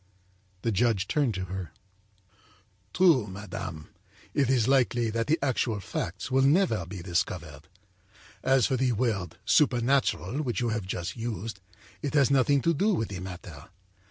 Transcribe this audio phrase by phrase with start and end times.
[0.01, 1.71] â The judge turned to her:
[2.95, 3.89] âTrue, madame,
[4.33, 7.67] it is likely that the actual facts will never be discovered.
[8.41, 11.59] As for the word 'supernatural' which you have just used,
[12.01, 13.69] it has nothing to do with the matter.